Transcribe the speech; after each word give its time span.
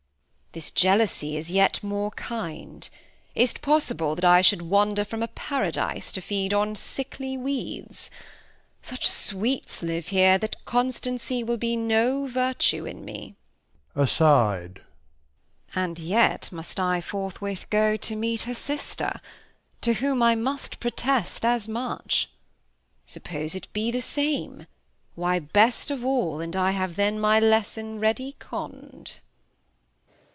Bast. 0.53 0.65
This 0.65 0.71
Jealousy 0.71 1.37
is 1.37 1.49
yet 1.49 1.81
more 1.81 2.11
kind, 2.11 2.89
is't 3.33 3.61
possible 3.61 4.15
That 4.15 4.25
I 4.25 4.41
should 4.41 4.63
wander 4.63 5.05
from 5.05 5.23
a 5.23 5.29
Paradise 5.29 6.11
To 6.11 6.19
feed 6.19 6.53
on 6.53 6.75
sickly 6.75 7.37
Weeds? 7.37 8.11
Such 8.81 9.07
Sweets 9.09 9.81
live 9.81 10.09
here 10.09 10.37
That 10.37 10.57
Constancy 10.65 11.41
will 11.41 11.55
be 11.55 11.77
no 11.77 12.27
Vertue 12.27 12.85
in 12.85 13.05
me: 13.05 13.37
And 13.95 14.75
yet 15.99 16.51
must 16.51 16.81
I 16.81 16.99
forthwith 16.99 17.69
go 17.69 17.97
meet 18.09 18.41
her 18.41 18.53
Sister, 18.53 19.05
[Aside. 19.13 19.21
To 19.79 19.93
whom, 19.93 20.21
I 20.21 20.35
must 20.35 20.81
protest 20.81 21.45
as 21.45 21.69
much, 21.69 22.29
Suppose 23.05 23.55
it 23.55 23.71
be 23.71 23.89
the 23.89 24.01
same; 24.01 24.67
why, 25.15 25.39
best 25.39 25.89
of 25.89 26.03
aU, 26.03 26.39
And 26.41 26.57
I 26.57 26.71
have 26.71 26.97
then 26.97 27.17
my 27.21 27.39
Lesson 27.39 27.93
already 27.93 28.33
conn'd. 28.39 29.11
Reg. 29.13 29.13